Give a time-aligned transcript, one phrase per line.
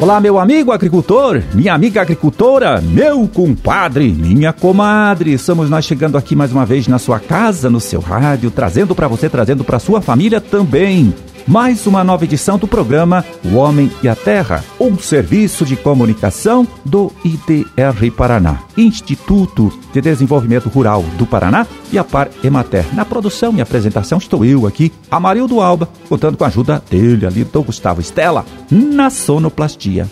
[0.00, 5.32] Olá, meu amigo agricultor, minha amiga agricultora, meu compadre, minha comadre.
[5.32, 9.08] Estamos nós chegando aqui mais uma vez na sua casa, no seu rádio, trazendo para
[9.08, 11.12] você, trazendo para sua família também
[11.48, 16.68] mais uma nova edição do programa O Homem e a Terra, um serviço de comunicação
[16.84, 22.84] do IDR Paraná, Instituto de Desenvolvimento Rural do Paraná e a Par Emater.
[22.94, 27.44] Na produção e apresentação estou eu aqui, Amarildo Alba, contando com a ajuda dele ali,
[27.44, 30.06] do Gustavo Estela, na sonoplastia.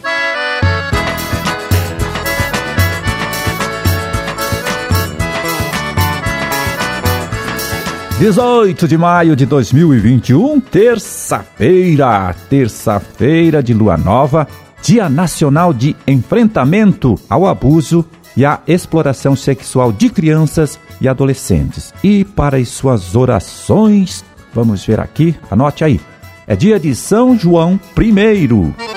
[8.19, 10.59] 18 de maio de 2021,
[11.27, 14.47] terça-feira, terça-feira de lua nova,
[14.81, 18.05] Dia Nacional de Enfrentamento ao Abuso
[18.37, 21.93] e à Exploração Sexual de Crianças e Adolescentes.
[22.05, 26.01] E para as suas orações, vamos ver aqui, anote aí.
[26.47, 28.96] É dia de São João I.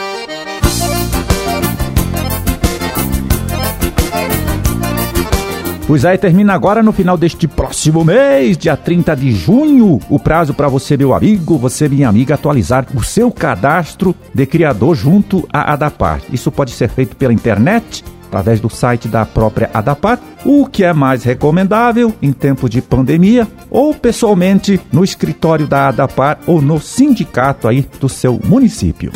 [5.89, 10.53] Pois aí termina agora no final deste próximo mês, dia 30 de junho, o prazo
[10.53, 15.73] para você, meu amigo, você, minha amiga, atualizar o seu cadastro de criador junto à
[15.73, 16.21] Adapar.
[16.31, 20.93] Isso pode ser feito pela internet, através do site da própria Adapar, o que é
[20.93, 27.67] mais recomendável em tempo de pandemia, ou pessoalmente no escritório da Adapar ou no sindicato
[27.67, 29.11] aí do seu município.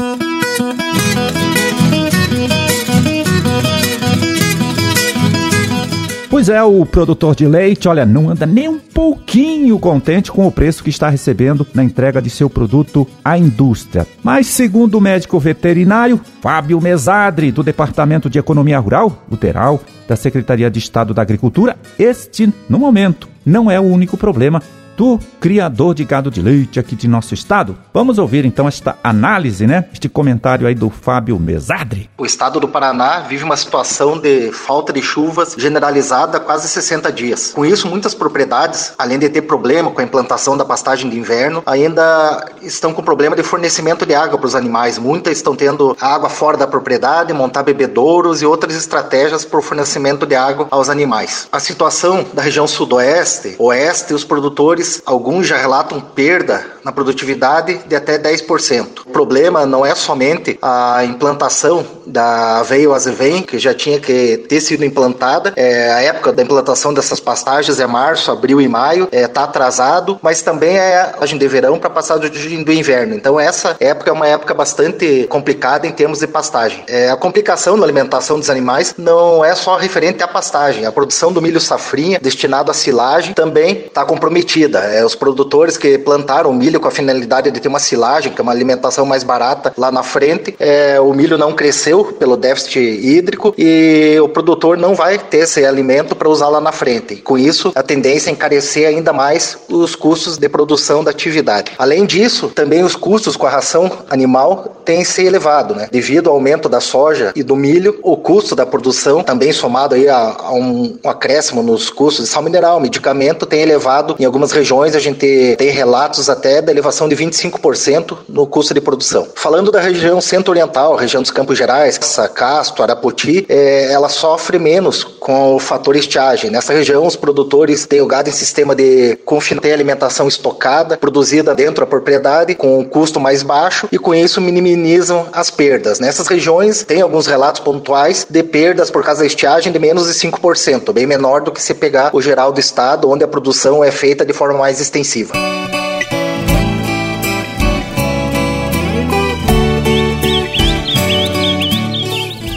[6.44, 10.52] Pois é, o produtor de leite, olha, não anda nem um pouquinho contente com o
[10.52, 14.06] preço que está recebendo na entrega de seu produto à indústria.
[14.22, 20.70] Mas, segundo o médico veterinário Fábio Mesadri, do Departamento de Economia Rural, Luteral, da Secretaria
[20.70, 24.62] de Estado da Agricultura, este, no momento, não é o único problema
[24.96, 27.78] do criador de gado de leite aqui de nosso estado.
[27.94, 29.86] Vamos ouvir então esta análise, né?
[29.92, 32.10] Este comentário aí do Fábio Mesadri.
[32.18, 37.12] O estado do Paraná vive uma situação de falta de chuvas generalizada há quase 60
[37.12, 37.52] dias.
[37.54, 41.64] Com isso, muitas propriedades, além de ter problema com a implantação da pastagem de inverno,
[41.66, 44.98] ainda estão com problema de fornecimento de água para os animais.
[44.98, 50.26] Muitas estão tendo água fora da propriedade, montar bebedouros e outras estratégias para o fornecimento
[50.26, 51.48] de água aos animais.
[51.52, 57.96] A situação da região sudoeste, oeste, os produtores alguns já relatam perda na produtividade de
[57.96, 59.02] até 10%.
[59.06, 64.60] O problema não é somente a implantação da aveia azevém, que já tinha que ter
[64.60, 65.54] sido implantada.
[65.56, 69.44] É, a época da implantação dessas pastagens é março, abril e maio, está é, tá
[69.44, 73.16] atrasado, mas também é a passagem de verão para passagem do inverno.
[73.16, 76.84] Então essa época é uma época bastante complicada em termos de pastagem.
[76.88, 80.86] É, a complicação na alimentação dos animais não é só referente à pastagem.
[80.86, 85.98] A produção do milho safrinha destinado à silagem também está comprometida É, os produtores que
[85.98, 89.74] plantaram milho com a finalidade de ter uma silagem, que é uma alimentação mais barata
[89.78, 94.96] lá na frente, é, o milho não cresceu pelo déficit hídrico e o produtor não
[94.96, 97.18] vai ter esse alimento para usar lá na frente.
[97.18, 101.72] Com isso, a tendência é encarecer ainda mais os custos de produção da atividade.
[101.78, 105.88] Além disso, também os custos com a ração animal têm se elevado, né?
[105.92, 110.10] Devido ao aumento da soja e do milho, o custo da produção, também somado aí
[110.10, 114.52] a, a um, um acréscimo nos custos de sal mineral, medicamento, tem elevado em algumas
[114.52, 119.28] regiões regiões a gente tem relatos até da elevação de 25% no custo de produção.
[119.36, 122.00] Falando da região centro-oriental, região dos Campos Gerais,
[122.34, 126.50] Casto, Arapoti, é, ela sofre menos com o fator estiagem.
[126.50, 131.82] Nessa região, os produtores têm o gado em sistema de confinamento, alimentação estocada, produzida dentro
[131.82, 136.00] da propriedade, com um custo mais baixo, e com isso minimizam as perdas.
[136.00, 140.14] Nessas regiões, tem alguns relatos pontuais de perdas por causa da estiagem de menos de
[140.14, 143.92] 5%, bem menor do que se pegar o geral do estado, onde a produção é
[143.92, 145.34] feita de forma forma mais extensiva.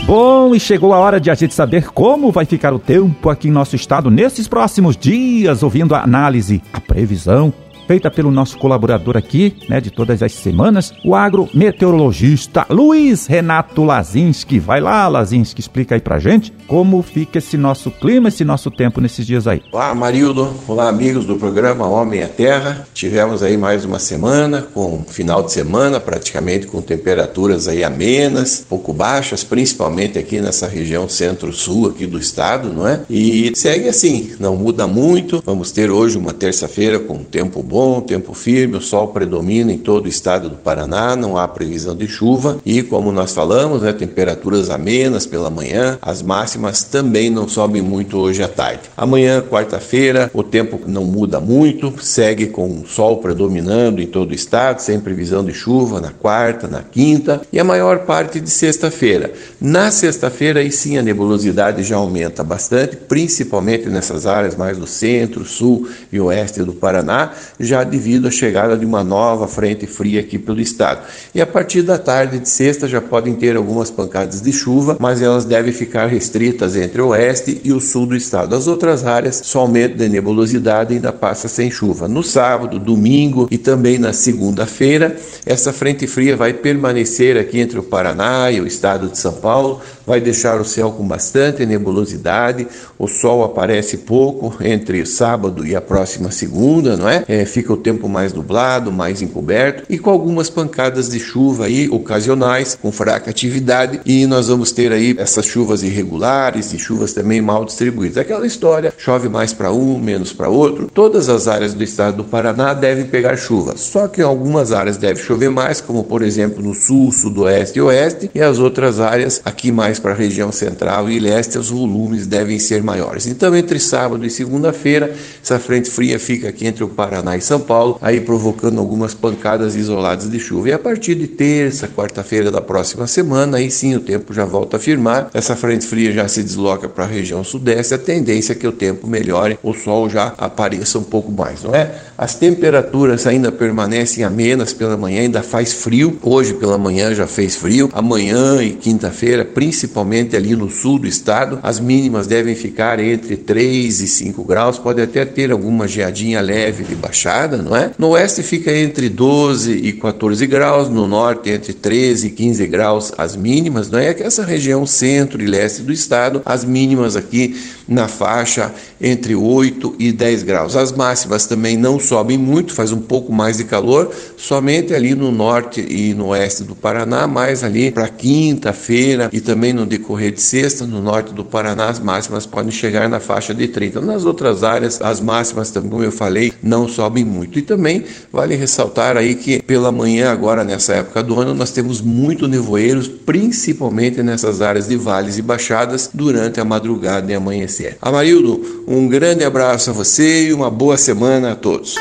[0.06, 3.48] Bom, e chegou a hora de a gente saber como vai ficar o tempo aqui
[3.48, 7.52] em nosso estado nesses próximos dias, ouvindo a análise, a previsão
[7.86, 14.58] feita pelo nosso colaborador aqui, né, de todas as semanas, o agrometeorologista Luiz Renato Lazinski.
[14.58, 19.00] Vai lá, Lazinski, explica aí pra gente como fica esse nosso clima, esse nosso tempo
[19.00, 19.62] nesses dias aí.
[19.70, 20.52] Olá, Marildo.
[20.66, 22.86] Olá, amigos do programa Homem à Terra.
[22.92, 28.92] Tivemos aí mais uma semana, com final de semana, praticamente com temperaturas aí amenas, pouco
[28.92, 33.02] baixas, principalmente aqui nessa região centro-sul aqui do estado, não é?
[33.08, 35.40] E segue assim, não muda muito.
[35.46, 39.76] Vamos ter hoje uma terça-feira com tempo bom bom, tempo firme, o sol predomina em
[39.76, 43.92] todo o estado do Paraná, não há previsão de chuva e, como nós falamos, né,
[43.92, 48.84] temperaturas amenas pela manhã, as máximas também não sobem muito hoje à tarde.
[48.96, 54.34] Amanhã, quarta-feira, o tempo não muda muito, segue com o sol predominando em todo o
[54.34, 59.34] estado, sem previsão de chuva na quarta, na quinta e a maior parte de sexta-feira.
[59.60, 65.44] Na sexta-feira, aí sim a nebulosidade já aumenta bastante, principalmente nessas áreas mais do centro,
[65.44, 67.32] sul e oeste do Paraná,
[67.66, 71.06] já devido à chegada de uma nova frente fria aqui pelo estado.
[71.34, 75.20] E a partir da tarde de sexta já podem ter algumas pancadas de chuva, mas
[75.20, 78.54] elas devem ficar restritas entre o oeste e o sul do estado.
[78.54, 82.08] As outras áreas, só aumento de nebulosidade ainda passa sem chuva.
[82.08, 87.82] No sábado, domingo e também na segunda-feira, essa frente fria vai permanecer aqui entre o
[87.82, 92.66] Paraná e o estado de São Paulo, vai deixar o céu com bastante nebulosidade,
[92.98, 97.24] o sol aparece pouco entre sábado e a próxima segunda, não é?
[97.26, 97.44] é?
[97.44, 102.78] Fica o tempo mais nublado, mais encoberto e com algumas pancadas de chuva aí ocasionais,
[102.80, 107.64] com fraca atividade e nós vamos ter aí essas chuvas irregulares e chuvas também mal
[107.64, 108.18] distribuídas.
[108.18, 110.88] Aquela história, chove mais para um, menos para outro.
[110.92, 114.96] Todas as áreas do estado do Paraná devem pegar chuva, só que em algumas áreas
[114.96, 119.40] deve chover mais, como por exemplo no sul, sudoeste e oeste, e as outras áreas
[119.44, 123.26] aqui mais mais para a região central e leste, os volumes devem ser maiores.
[123.26, 127.60] Então, entre sábado e segunda-feira, essa frente fria fica aqui entre o Paraná e São
[127.60, 130.68] Paulo, aí provocando algumas pancadas isoladas de chuva.
[130.68, 134.76] E a partir de terça, quarta-feira da próxima semana, aí sim o tempo já volta
[134.76, 135.30] a firmar.
[135.32, 137.94] Essa frente fria já se desloca para a região sudeste.
[137.94, 141.74] A tendência é que o tempo melhore, o sol já apareça um pouco mais, não
[141.74, 141.94] é?
[142.18, 146.18] As temperaturas ainda permanecem amenas pela manhã, ainda faz frio.
[146.22, 147.90] Hoje pela manhã já fez frio.
[147.92, 153.36] Amanhã e quinta-feira, principalmente principalmente ali no sul do estado, as mínimas devem ficar entre
[153.36, 157.92] 3 e 5 graus, pode até ter alguma geadinha leve de baixada, não é?
[157.96, 163.12] No oeste fica entre 12 e 14 graus, no norte entre 13 e 15 graus
[163.16, 164.12] as mínimas, não é?
[164.12, 167.56] Que essa região centro e leste do estado, as mínimas aqui
[167.86, 170.74] na faixa entre 8 e 10 graus.
[170.74, 175.30] As máximas também não sobem muito, faz um pouco mais de calor, somente ali no
[175.30, 180.40] norte e no oeste do Paraná, mais ali para quinta-feira e também no decorrer de
[180.40, 184.00] sexta, no norte do Paraná, as máximas podem chegar na faixa de 30.
[184.00, 187.58] Nas outras áreas, as máximas, como eu falei, não sobem muito.
[187.58, 192.00] E também vale ressaltar aí que pela manhã, agora nessa época do ano, nós temos
[192.00, 197.98] muito nevoeiros, principalmente nessas áreas de vales e baixadas, durante a madrugada e amanhecer.
[198.00, 201.96] Amarildo, um grande abraço a você e uma boa semana a todos.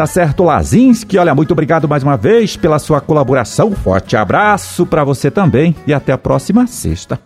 [0.00, 1.18] Tá certo, Lazinski.
[1.18, 3.72] Olha, muito obrigado mais uma vez pela sua colaboração.
[3.72, 7.20] Forte abraço para você também e até a próxima sexta.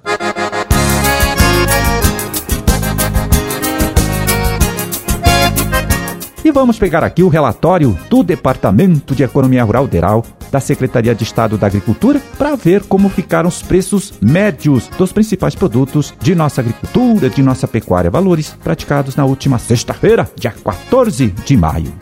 [6.45, 11.23] E vamos pegar aqui o relatório do Departamento de Economia Rural Deral da Secretaria de
[11.23, 16.61] Estado da Agricultura para ver como ficaram os preços médios dos principais produtos de nossa
[16.61, 21.93] agricultura, de nossa pecuária, valores praticados na última sexta-feira, dia 14 de maio.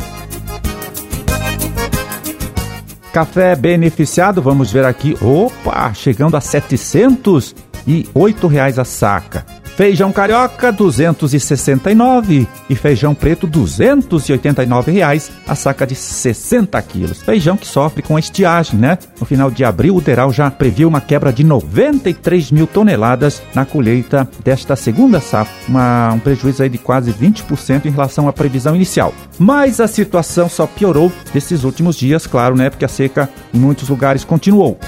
[3.12, 5.14] Café beneficiado, vamos ver aqui.
[5.20, 9.44] Opa, chegando a 708 reais a saca.
[9.76, 17.22] Feijão carioca 269 e feijão preto 289 reais a saca de 60 quilos.
[17.22, 18.98] Feijão que sofre com estiagem, né?
[19.18, 23.64] No final de abril, o Deral já previu uma quebra de 93 mil toneladas na
[23.64, 28.76] colheita desta segunda safra, uma, um prejuízo aí de quase 20% em relação à previsão
[28.76, 29.14] inicial.
[29.38, 32.68] Mas a situação só piorou nesses últimos dias, claro, né?
[32.68, 34.78] Porque a seca em muitos lugares continuou.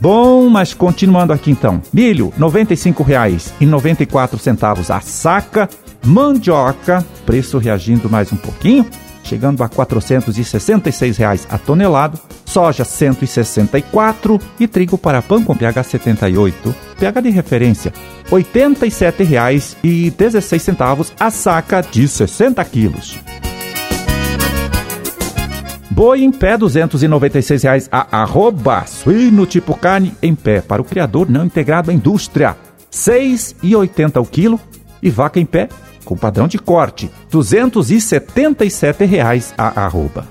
[0.00, 1.82] Bom, mas continuando aqui então.
[1.92, 5.68] Milho, R$ 95,94 a saca.
[6.02, 8.86] Mandioca, preço reagindo mais um pouquinho,
[9.22, 12.18] chegando a 466 reais a tonelada.
[12.46, 16.74] Soja, 164 e trigo para pão com pH 78.
[16.98, 17.92] pH de referência,
[18.32, 23.20] R$ 87,16 a saca de 60 quilos.
[26.00, 28.86] Boi em pé, 296 reais a arroba.
[28.86, 32.52] Suíno tipo carne em pé para o criador não integrado à indústria.
[32.52, 32.56] R$
[32.90, 34.58] 6,80 o quilo.
[35.02, 35.68] E vaca em pé,
[36.02, 40.26] com padrão de corte, 277 reais a arroba.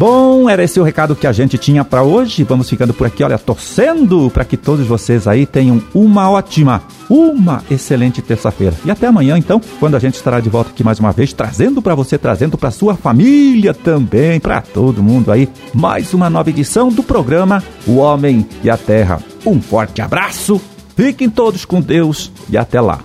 [0.00, 2.42] Bom, era esse o recado que a gente tinha para hoje.
[2.42, 7.62] Vamos ficando por aqui, olha, torcendo para que todos vocês aí tenham uma ótima, uma
[7.70, 8.74] excelente terça-feira.
[8.82, 11.82] E até amanhã, então, quando a gente estará de volta aqui mais uma vez, trazendo
[11.82, 16.88] para você, trazendo para sua família também, para todo mundo aí, mais uma nova edição
[16.88, 19.20] do programa O Homem e a Terra.
[19.44, 20.58] Um forte abraço,
[20.96, 23.00] fiquem todos com Deus e até lá.